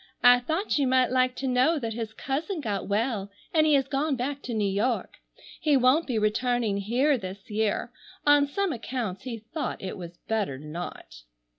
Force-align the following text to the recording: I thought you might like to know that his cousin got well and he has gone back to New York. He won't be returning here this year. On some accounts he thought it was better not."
I 0.23 0.39
thought 0.39 0.79
you 0.79 0.87
might 0.87 1.11
like 1.11 1.35
to 1.35 1.47
know 1.47 1.77
that 1.77 1.93
his 1.93 2.11
cousin 2.11 2.59
got 2.59 2.87
well 2.87 3.29
and 3.53 3.67
he 3.67 3.75
has 3.75 3.87
gone 3.87 4.15
back 4.15 4.41
to 4.41 4.53
New 4.55 4.65
York. 4.67 5.17
He 5.59 5.77
won't 5.77 6.07
be 6.07 6.17
returning 6.17 6.77
here 6.77 7.19
this 7.19 7.51
year. 7.51 7.91
On 8.25 8.47
some 8.47 8.73
accounts 8.73 9.25
he 9.25 9.37
thought 9.37 9.79
it 9.79 9.97
was 9.99 10.17
better 10.17 10.57
not." 10.57 11.21